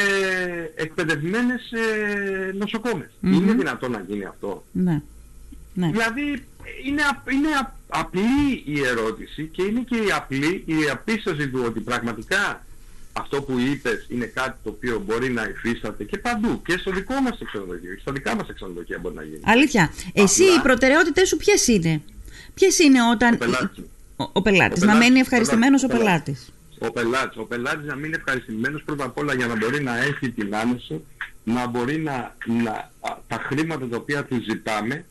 [0.75, 3.09] εκπαιδευμένες ε, νοσοκόμες.
[3.19, 3.33] Μμμ.
[3.33, 5.01] Είναι δυνατόν να γίνει αυτό; Ναι.
[5.73, 5.87] ναι.
[5.91, 6.43] Δηλαδή
[6.85, 11.61] είναι, απ- είναι απ- απλή η ερώτηση και είναι και η απλή η απίσταση του
[11.65, 12.65] ότι πραγματικά
[13.13, 17.13] αυτό που είπες είναι κάτι το οποίο μπορεί να υφίσταται και παντού και στο δικό
[17.13, 19.39] μας ξενοδοχείο, στα δικά μας ξενοδοχεία μπορεί να γίνει.
[19.43, 19.93] Αλήθεια.
[20.13, 22.01] Εσύ οι προτεραιότητες σου ποιες είναι;
[22.53, 23.33] Ποιες είναι όταν...
[23.33, 23.83] Ο πελάτης.
[24.15, 24.81] Ο, ο πελάτης.
[24.81, 26.53] Να μένει ευχαριστημένος ο πελάτης.
[26.79, 27.37] Ο πελάτης.
[27.37, 31.01] Ο πελάτης να μείνει ευχαριστημένος πρώτα απ' όλα για να μπορεί να έχει την άνεση
[31.43, 32.91] να μπορεί να, να
[33.27, 35.05] τα χρήματα τα οποία του ζηταμε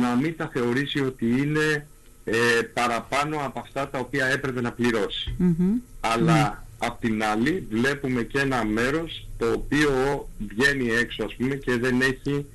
[0.00, 1.86] να μην τα θεωρήσει ότι είναι
[2.24, 5.36] ε, παραπάνω από αυτά τα οποία έπρεπε να πληρωσει
[6.00, 9.90] Αλλά απ' την άλλη βλέπουμε και ένα μέρος το οποίο
[10.48, 12.46] βγαίνει έξω ας πούμε και δεν έχει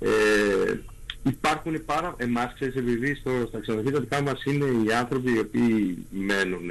[0.00, 0.74] ε,
[1.22, 5.38] υπάρχουν πάρα εμάς ξέρεις επειδή στο, στα ξενοδοχεία τα δικά μας είναι οι άνθρωποι οι
[5.38, 6.70] οποίοι μένουν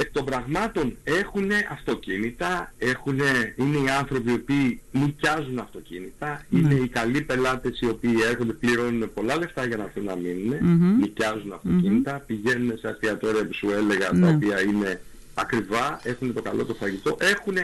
[0.00, 6.58] εκ των πραγμάτων έχουν αυτοκίνητα, έχουνε, είναι οι άνθρωποι οι οποίοι νοικιάζουν αυτοκίνητα, ναι.
[6.58, 10.52] είναι οι καλοί πελάτες οι οποίοι έρχονται, πληρώνουν πολλά λεφτά για να έρθουν να μείνουν,
[10.52, 11.00] mm-hmm.
[11.00, 12.26] νοικιάζουν αυτοκίνητα, mm-hmm.
[12.26, 14.28] πηγαίνουν σε αστιατόρια που σου έλεγα τα ναι.
[14.28, 15.00] οποία είναι
[15.40, 17.54] ακριβά, έχουν το καλό το φαγητό, έχουν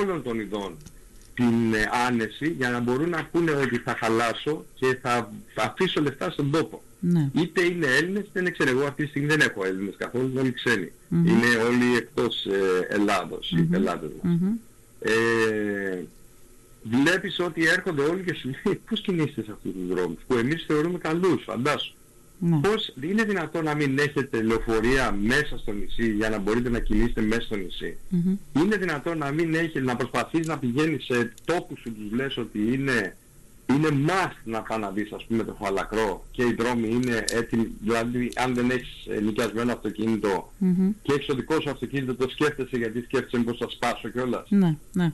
[0.00, 0.76] όλων των ειδών
[1.34, 6.30] την ε, άνεση για να μπορούν να πούνε ότι θα χαλάσω και θα αφήσω λεφτά
[6.30, 6.82] στον τόπο.
[7.00, 7.30] Ναι.
[7.34, 10.40] Είτε είναι Έλληνες, είτε είναι ξέρω εγώ αυτή τη στιγμή δεν έχω Έλληνες καθόλου, είναι
[10.40, 10.86] όλοι ξένοι.
[10.86, 11.28] Mm-hmm.
[11.28, 13.58] Είναι όλοι εκτός ε, Ελλάδος, mm-hmm.
[13.58, 14.38] οι πελάτες μας.
[14.38, 14.58] Mm-hmm.
[14.98, 16.02] Ε,
[16.82, 20.64] βλέπεις ότι έρχονται όλοι και σου λέει πώς κινείστε σε αυτούς τους δρόμους που εμείς
[20.66, 21.94] θεωρούμε καλούς, φαντάσου.
[22.44, 22.56] Ναι.
[22.56, 27.20] Πώς είναι δυνατόν να μην έχετε λεωφορεία μέσα στο νησί για να μπορείτε να κινήσετε
[27.20, 28.58] μέσα στο νησί; Mm-hmm.
[28.60, 32.58] Είναι δυνατόν να μην έχετε, να προσπαθείς να πηγαίνεις σε τόπους που τους λες ότι
[32.72, 33.16] είναι,
[33.66, 37.70] είναι must να πας να δεις ας πούμε το φαλακρό και οι δρόμοι είναι έτοιμοι.
[37.80, 40.90] Δηλαδή αν δεν έχεις νοικιασμένο αυτοκίνητο mm-hmm.
[41.02, 44.76] και έχεις το δικό σου αυτοκίνητο το σκέφτεσαι γιατί σκέφτεσαι πως θα σπάσω κιόλας; Ναι,
[44.92, 45.12] ναι.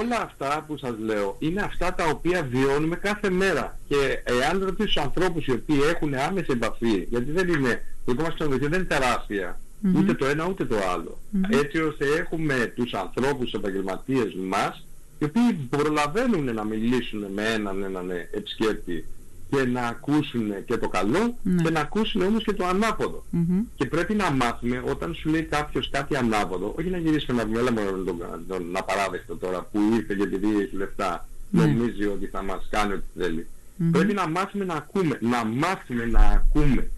[0.00, 3.78] Όλα αυτά που σας λέω είναι αυτά τα οποία βιώνουμε κάθε μέρα.
[3.88, 8.22] Και εάν ρωτήσω τους ανθρώπους οι οποίοι έχουν άμεση επαφή, γιατί δεν είναι, το δικό
[8.22, 9.98] μας ξενοδοχείο δεν είναι τεράστια, mm-hmm.
[9.98, 11.18] ούτε το ένα ούτε το άλλο.
[11.32, 11.58] Mm-hmm.
[11.62, 14.86] Έτσι ώστε έχουμε τους ανθρώπους επαγγελματίες μας,
[15.18, 19.04] οι οποίοι προλαβαίνουν να μιλήσουν με έναν έναν επισκέπτη
[19.50, 21.62] και να ακούσουν και το καλό ναι.
[21.62, 23.24] και να ακούσουν όμως και το ανάποδο.
[23.32, 23.64] Mm-hmm.
[23.74, 27.60] Και πρέπει να μάθουμε όταν σου λέει κάποιος κάτι ανάποδο, όχι να γυρίσουμε να πούμε
[27.60, 31.64] έλα μόνο τον, τον, να παράδεκτο τώρα που ήρθε γιατί έχει λεφτά, ναι.
[31.64, 33.46] νομίζει ότι θα μας κάνει ό,τι θέλει.
[33.46, 33.88] Mm-hmm.
[33.92, 36.88] Πρέπει να μάθουμε να ακούμε, να μάθουμε να ακούμε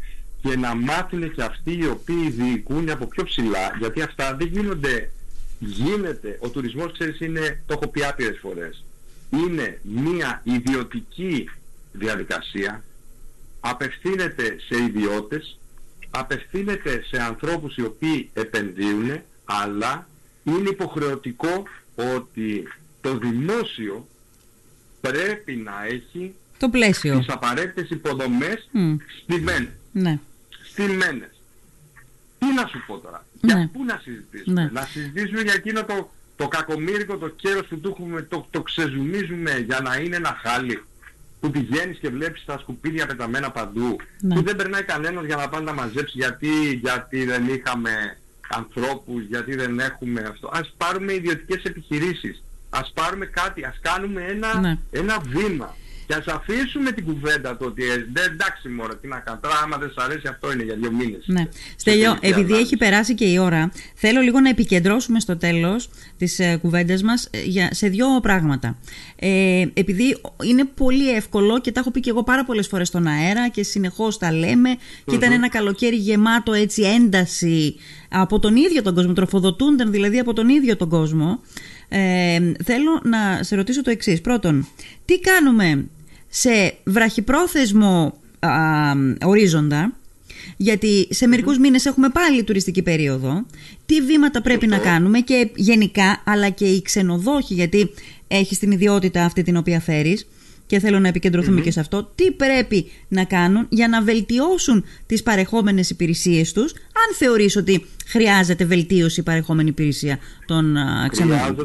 [0.43, 5.11] και να μάθουν και αυτοί οι οποίοι διοικούν από πιο ψηλά, γιατί αυτά δεν γίνονται,
[5.59, 8.85] γίνεται, ο τουρισμός ξέρεις είναι, το έχω πει άπειρες φορές,
[9.31, 11.49] είναι μια ιδιωτική
[11.99, 12.85] διαδικασία
[13.61, 15.59] απευθύνεται σε ιδιώτες,
[16.11, 20.09] απευθύνεται σε ανθρώπους οι οποίοι επενδύουν, αλλά
[20.45, 21.63] είναι υποχρεωτικό
[21.95, 22.69] ότι
[23.01, 24.09] το δημόσιο
[25.01, 27.19] πρέπει να έχει το πλαίσιο.
[27.19, 28.97] τις απαραίτητες υποδομές mm.
[29.23, 29.73] στημένες.
[29.93, 30.19] Ναι.
[30.71, 31.31] Στημένες.
[32.39, 33.27] Τι να σου πω τώρα.
[33.41, 33.53] Ναι.
[33.53, 34.63] Για πού να συζητήσουμε.
[34.63, 34.71] Ναι.
[34.73, 37.97] Να συζητήσουμε για εκείνο το, το κακομύρικο, το κέρος που του
[38.29, 40.85] το, το ξεζουμίζουμε για να είναι ένα χάλι
[41.47, 44.35] που πηγαίνεις και βλέπεις τα σκουπίδια πεταμένα παντού, ναι.
[44.35, 48.17] που δεν περνάει κανένας για να πάνε να μαζέψει γιατί, γιατί δεν είχαμε
[48.49, 50.51] ανθρώπους, γιατί δεν έχουμε αυτό.
[50.53, 54.79] Ας πάρουμε ιδιωτικές επιχειρήσεις, ας πάρουμε κάτι, ας κάνουμε ένα, ναι.
[54.91, 55.75] ένα βήμα.
[56.07, 59.39] Και ας αφήσουμε την κουβέντα το ότι ε, δεν εντάξει μόνο τι να κάνω.
[59.43, 61.25] Τώρα άμα δεν σας αρέσει αυτό είναι για δύο μήνες.
[61.27, 61.49] Ναι.
[61.77, 65.89] Στέλιο, επειδή έχει περάσει και η ώρα, θέλω λίγο να επικεντρώσουμε στο τέλος
[66.19, 68.79] της ε, κουβέντας μας ε, για, σε δύο πράγματα.
[69.17, 73.07] Ε, επειδή είναι πολύ εύκολο και τα έχω πει και εγώ πάρα πολλές φορές στον
[73.07, 74.71] αέρα και συνεχώς τα λέμε
[75.05, 77.77] και ήταν ένα καλοκαίρι γεμάτο έτσι ένταση
[78.09, 81.41] από τον ίδιο τον κόσμο, τροφοδοτούνταν δηλαδή από τον ίδιο τον κόσμο.
[81.89, 84.21] Ε, θέλω να σε ρωτήσω το εξής.
[84.21, 84.69] Πρώτον,
[85.05, 85.89] τι κάνουμε
[86.39, 88.51] σε βραχυπρόθεσμο α,
[89.25, 89.93] ορίζοντα,
[90.57, 93.47] γιατί σε μερικούς μήνες έχουμε πάλι τουριστική περίοδο,
[93.87, 97.91] τι βήματα πρέπει να κάνουμε και γενικά, αλλά και οι ξενοδόχοι, γιατί
[98.29, 100.27] έχεις την ιδιότητα αυτή την οποία φέρεις,
[100.67, 105.23] και θέλω να επικεντρωθουμε και σε αυτό, τι πρέπει να κάνουν για να βελτιώσουν τις
[105.23, 110.77] παρεχόμενες υπηρεσίες τους, αν θεωρείς ότι χρειάζεται βελτίωση η παρεχόμενη υπηρεσία των,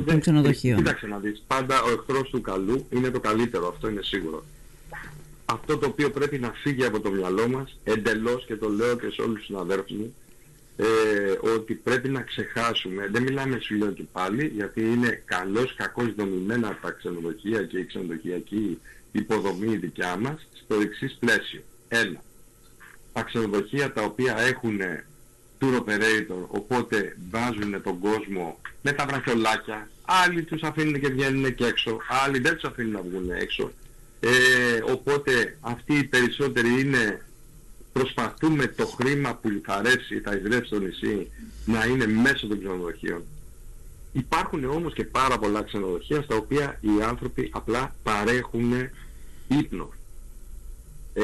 [0.06, 0.78] των ξενοδοχείων.
[0.78, 4.44] Κοίταξε να δεις, πάντα ο εχθρός του καλού είναι το καλύτερο, αυτό είναι σίγουρο.
[5.54, 9.10] Αυτό το οποίο πρέπει να φύγει από το μυαλό μας, εντελώς και το λέω και
[9.10, 10.16] σε όλους τους συναδέλφους μου,
[10.76, 10.86] ε,
[11.56, 16.78] ότι πρέπει να ξεχάσουμε, δεν μιλάμε σου λέω και πάλι, γιατί είναι καλώς κακώς δομημένα
[16.82, 18.80] τα ξενοδοχεία και η ξενοδοχειακή
[19.12, 21.62] υποδομή δικιά μας, στο εξής πλαίσιο.
[21.88, 22.24] Ένα,
[23.14, 24.80] τα ξενοδοχεία τα οποία έχουν
[25.60, 31.66] tour operator, οπότε βάζουν τον κόσμο με τα βραχιολάκια, άλλοι τους αφήνουν και βγαίνουν και
[31.66, 33.72] έξω, άλλοι δεν τους αφήνουν να βγουν έξω.
[34.24, 37.26] Ε, οπότε αυτοί οι περισσότεροι είναι
[37.94, 41.32] προσπαθούμε το χρήμα που θα ρέσει, θα εισρέψει στο νησί
[41.66, 43.24] να είναι μέσω των ξενοδοχείων.
[44.12, 48.72] Υπάρχουν όμως και πάρα πολλά ξενοδοχεία στα οποία οι άνθρωποι απλά παρέχουν
[49.48, 49.94] ύπνο.
[51.14, 51.24] Ε,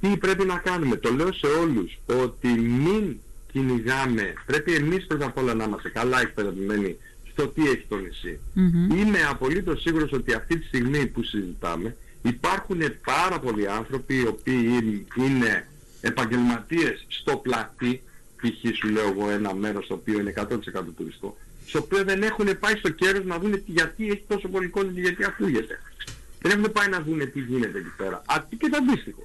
[0.00, 3.16] τι πρέπει να κάνουμε; Το λέω σε όλους ότι μην
[3.52, 4.32] κυνηγάμε.
[4.46, 6.96] Πρέπει εμείς πρώτα απ' όλα να είμαστε καλά εκπαιδευμένοι
[7.32, 8.40] στο τι έχει το νησι
[8.96, 15.06] Είμαι απολύτως σίγουρος ότι αυτή τη στιγμή που συζητάμε υπάρχουν πάρα πολλοί άνθρωποι οι οποίοι
[15.16, 15.66] είναι
[16.00, 18.02] επαγγελματίες στο πλατή,
[18.36, 18.76] π.χ.
[18.76, 20.42] σου λέω εγώ ένα μέρος το οποίο είναι 100%
[20.96, 24.90] τουριστικό, στο οποίο δεν έχουν πάει στο κέρος να δουν γιατί έχει τόσο πολύ κόσμο
[24.90, 25.80] και γιατί ακούγεται.
[26.40, 28.22] Δεν έχουν πάει να δουν τι γίνεται εκεί πέρα.
[28.26, 29.22] Α, και το αντίστοιχο.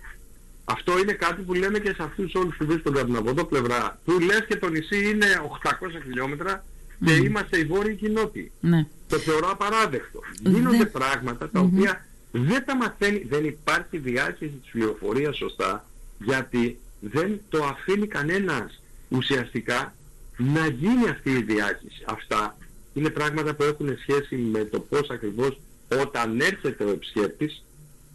[0.65, 3.99] Αυτό είναι κάτι που λέμε και σε αυτούς όλους που βρίσκονται από την από πλευρά.
[4.05, 5.25] Του λες και το νησί είναι
[5.63, 5.71] 800
[6.03, 6.65] χιλιόμετρα
[7.05, 8.51] και είμαστε οι βόρειοι κοινότητοι.
[8.59, 8.87] Ναι.
[9.07, 10.19] Το θεωρώ απαράδεκτο.
[10.43, 15.85] Γίνονται πράγματα τα οποία δεν τα μαθαίνει, δεν υπάρχει διάχυση της πληροφορίας σωστά
[16.19, 19.93] γιατί δεν το αφήνει κανένας ουσιαστικά
[20.37, 22.03] να γίνει αυτή η διάχυση.
[22.05, 22.57] Αυτά
[22.93, 25.59] είναι πράγματα που έχουν σχέση με το πώς ακριβώς
[26.01, 27.63] όταν έρχεται ο επισκέπτης,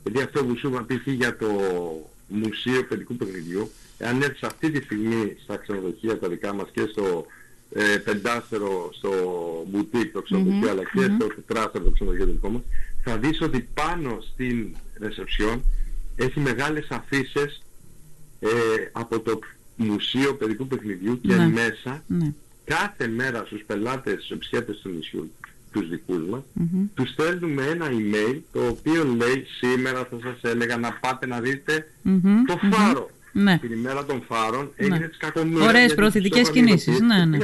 [0.05, 1.07] γιατί αυτό που σου είπα π.χ.
[1.07, 1.49] για το
[2.29, 7.27] Μουσείο Παιδικού Παιχνιδιού, εάν έρθεις αυτή τη στιγμή στα ξενοδοχεία τα δικά μας και στο
[7.75, 9.11] ε, πεντάστερο στο
[9.69, 12.63] μπουτίκ το ξενοδοχείο, αλλά και στο τετράστερο το ξενοδοχείο το δικό μας,
[13.05, 15.65] θα δεις ότι πάνω στην ρεσεψιόν
[16.17, 17.63] έχει μεγάλες αφήσεις
[18.41, 18.49] ε,
[18.93, 19.39] από το
[19.77, 21.49] Μουσείο Παιδικού Παιχνιδιού και ναι.
[21.49, 22.33] μέσα ναι.
[22.65, 25.33] κάθε μέρα στους πελάτες, στους επισκέπτες του νησιού,
[25.73, 26.89] τους δικούς μας, mm-hmm.
[26.95, 31.89] τους στέλνουμε ένα email το οποίο λέει σήμερα θα σας έλεγα να πάτε να δείτε
[32.47, 33.11] το φάρο.
[33.33, 33.59] Ναι.
[33.59, 34.87] Την ημέρα των φάρων ναι.
[34.87, 35.67] έγινε τις κακομοίρες.
[35.67, 37.01] Ωραίες προωθητικές κινήσεις.
[37.01, 37.39] Ναι, ναι.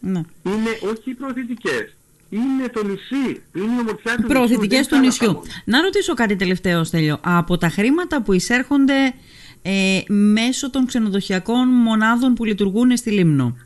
[0.00, 0.22] ναι.
[0.42, 1.94] Είναι όχι προωθητικές.
[2.30, 3.42] Είναι το νησί.
[3.54, 5.42] Είναι η ομορφιά του Προωθητικές του νησιού.
[5.64, 7.18] Να ρωτήσω κάτι τελευταίο, Στέλιο.
[7.22, 9.14] Από τα χρήματα που εισέρχονται
[9.62, 13.56] ε, μέσω των ξενοδοχειακών μονάδων που λειτουργούν στη Λίμνο.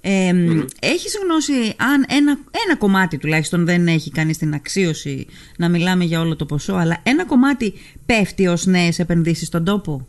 [0.00, 0.32] Ε,
[0.80, 5.26] Έχεις γνώση αν ένα, ένα κομμάτι τουλάχιστον δεν έχει κάνει την αξίωση
[5.58, 7.74] να μιλάμε για όλο το ποσό αλλά ένα κομμάτι
[8.06, 10.06] πέφτει ως νέες επενδύσεις στον τόπο;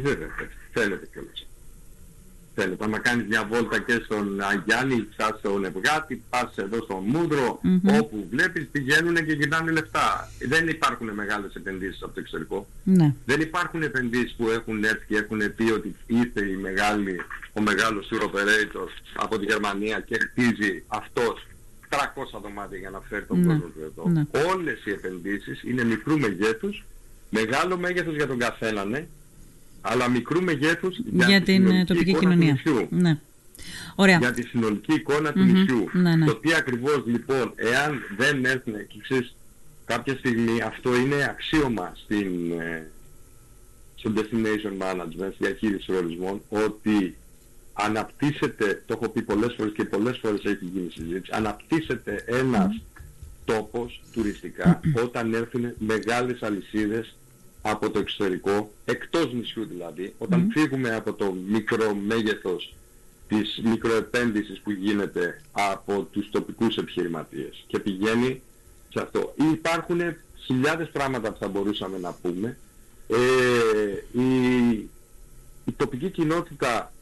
[0.00, 0.28] Βέβαια,
[0.72, 1.46] θέλετε κιόλας.
[2.54, 7.60] Θέλετε, άμα κάνεις μια βόλτα και στον Αγιάννη, πας στον Ευγάτη, πας εδώ στον Μούδρο,
[8.00, 10.28] όπου βλέπεις πηγαίνουν και γυρνάνε λεφτά.
[10.48, 12.66] Δεν υπάρχουν μεγάλες επενδύσεις από το εξωτερικό.
[12.84, 13.14] Ναι.
[13.26, 17.20] Δεν υπάρχουν επενδύσεις που έχουν έρθει και έχουν πει ότι ήρθε η μεγάλη,
[17.52, 21.46] ο μεγάλος tour operator από τη Γερμανία και χτίζει αυτός
[21.88, 23.46] 300 δωμάτια για να φέρει τον ναι.
[23.46, 24.08] κόσμο του εδώ.
[24.08, 24.24] Ναι.
[24.52, 26.84] Όλες οι επενδύσεις είναι μικρού μεγέθους,
[27.30, 29.06] μεγάλο μέγεθος για τον καθένα, ναι,
[29.86, 32.60] αλλά μικρού μεγέθους για, για την ε, τοπική κοινωνία.
[32.64, 33.18] Του ναι.
[33.94, 34.18] Ωραία.
[34.18, 35.88] Για τη συνολική εικόνα του νησιού.
[35.92, 36.26] Ναι, ναι.
[36.26, 39.36] Το τι ακριβώς λοιπόν, εάν δεν έρθουν και ξέρεις,
[39.84, 42.90] κάποια στιγμή αυτό είναι αξίωμα στην, ε,
[43.94, 47.16] στο destination management, στη διαχείριση προορισμών, ότι
[47.72, 52.80] αναπτύσσεται, το έχω πει πολλές φορές και πολλές φορές έχει γίνει συζήτηση, αναπτύσσεται ένας
[53.44, 57.14] τόπος τουριστικά όταν έρθουν μεγάλες αλυσίδες
[57.66, 62.74] από το εξωτερικό, εκτός νησιού δηλαδή, όταν φύγουμε από το μικρό μέγεθος
[63.28, 68.42] της μικροεπένδυσης που γίνεται από τους τοπικούς επιχειρηματίες και πηγαίνει
[68.88, 69.34] σε αυτό.
[69.52, 70.00] Υπάρχουν
[70.44, 72.56] χιλιάδες πράγματα που θα μπορούσαμε να πούμε.
[73.08, 74.72] Ε, η,
[75.64, 76.92] η τοπική κοινότητα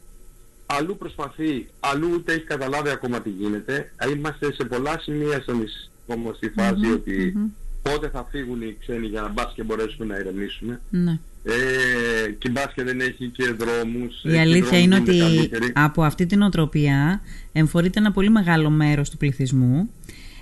[0.65, 3.91] αλλού προσπαθεί, αλλού ούτε έχει καταλάβει ακόμα τι γίνεται.
[4.15, 7.35] Είμαστε σε πολλά σημεία στο νησί, όμως στη φαση ότι
[7.83, 10.81] πότε θα φύγουν οι ξένοι για να μπας και μπορέσουμε να ηρεμήσουμε.
[10.89, 11.19] Ναι.
[11.43, 14.23] Ε, και μπας και δεν έχει και δρόμους.
[14.23, 15.21] Η αλήθεια είναι ότι
[15.73, 19.89] από αυτή την οτροπία εμφορείται ένα πολύ μεγάλο μέρος του πληθυσμού.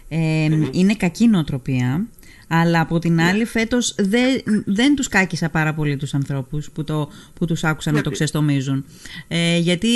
[0.08, 2.08] Ε, Είναι κακή νοοτροπία.
[2.54, 3.24] Αλλά από την ναι.
[3.24, 7.94] άλλη φέτος δεν, δεν τους κάκισα πάρα πολύ τους ανθρώπους που, το, που τους άκουσαν
[7.94, 8.86] να το ξεστομίζουν.
[9.28, 9.88] Ε, γιατί,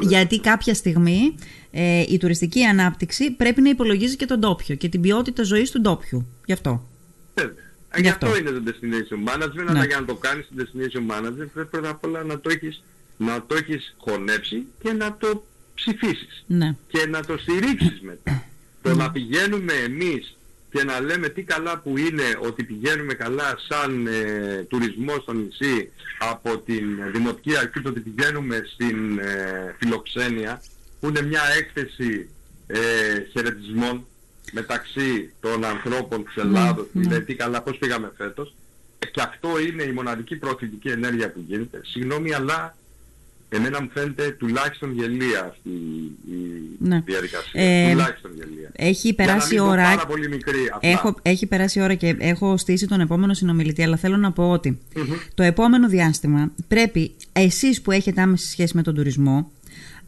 [0.00, 1.34] γιατί κάποια στιγμή
[1.70, 5.80] ε, η τουριστική ανάπτυξη πρέπει να υπολογίζει και τον τόπιο και την ποιότητα ζωής του
[5.80, 6.26] ντόπιου.
[6.44, 6.89] Γι' αυτό.
[7.96, 9.86] Γι' αυτό είναι το destination management, αλλά ναι.
[9.86, 12.82] για να το κάνεις το destination management πρέπει πρώτα απ' όλα να το έχεις,
[13.16, 16.44] να το έχεις χωνέψει και να το ψηφίσεις.
[16.46, 16.76] Ναι.
[16.88, 18.44] Και να το στηρίξεις μετά.
[18.82, 20.36] το να πηγαίνουμε εμείς
[20.70, 25.90] και να λέμε τι καλά που είναι ότι πηγαίνουμε καλά σαν ε, τουρισμό στο νησί
[26.18, 30.62] από την Δημοτική Αρχή, το ότι πηγαίνουμε στην ε, φιλοξένεια,
[31.00, 32.28] που είναι μια έκθεση
[32.66, 32.78] ε,
[33.32, 34.06] χαιρετισμών
[34.52, 38.54] μεταξύ των ανθρώπων της Ελλάδος, mm, δηλαδή τι καλά πώς πήγαμε φέτος,
[38.98, 41.80] και αυτό είναι η μοναδική προωθητική ενέργεια που γίνεται.
[41.84, 42.74] Συγγνώμη, αλλά
[43.52, 47.02] Εμένα μου φαίνεται τουλάχιστον γελία αυτή η ναι.
[47.04, 47.62] διαδικασία.
[47.62, 48.70] Ε, τουλάχιστον γελία.
[48.72, 49.82] Έχει περάσει η ώρα.
[49.82, 54.16] Πάρα πολύ μικρή, Έχω, έχει περάσει ώρα και έχω στήσει τον επόμενο συνομιλητή, αλλά θέλω
[54.16, 54.78] να πω ότι
[55.34, 59.50] το επόμενο διάστημα πρέπει εσείς που έχετε άμεση σχέση με τον τουρισμό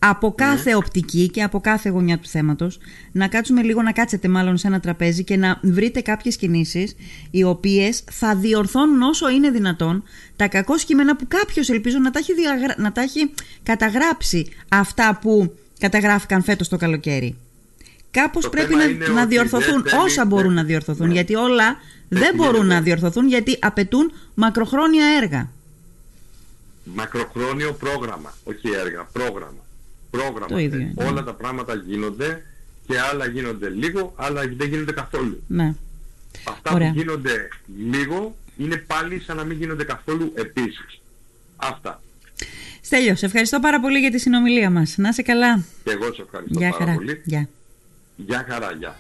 [0.04, 2.78] από κάθε οπτική και από κάθε γωνιά του θέματος
[3.12, 6.96] να κάτσουμε λίγο, να κάτσετε μάλλον σε ένα τραπέζι και να βρείτε κάποιες κινήσεις
[7.30, 10.02] οι οποίες θα διορθώνουν όσο είναι δυνατόν
[10.36, 12.32] τα κακό κείμενα που κάποιος ελπίζω να τα έχει,
[12.76, 13.30] να τα έχει
[13.62, 17.36] καταγράψει αυτά που καταγράφηκαν φέτος το καλοκαίρι.
[18.10, 21.12] Κάπως πρέπει να, να διορθωθούν όσα μπορούν να διορθωθούν ναι.
[21.12, 21.76] γιατί όλα
[22.08, 25.50] δεν μπορούν να διορθωθούν γιατί απαιτούν μακροχρόνια έργα.
[26.84, 29.61] Μακροχρόνιο πρόγραμμα, όχι έργα, πρόγραμμα.
[30.12, 30.46] Πρόγραμμα.
[30.46, 31.06] Το ίδιο, ναι.
[31.06, 32.42] Όλα τα πράγματα γίνονται
[32.86, 35.42] και άλλα γίνονται λίγο, άλλα δεν γίνονται καθόλου.
[35.46, 35.74] Ναι.
[36.48, 36.92] Αυτά Ωραία.
[36.92, 37.48] που γίνονται
[37.90, 41.00] λίγο είναι πάλι σαν να μην γίνονται καθόλου επίσης.
[41.56, 42.02] Αυτά.
[42.80, 44.94] Στέλιος, σε ευχαριστώ πάρα πολύ για τη συνομιλία μας.
[44.96, 45.64] Να είσαι καλά.
[45.84, 46.94] Και εγώ σε ευχαριστώ Γεια πάρα χαρά.
[46.96, 47.20] πολύ.
[47.24, 47.48] Γεια.
[48.16, 48.96] Γεια χαρά, γεια.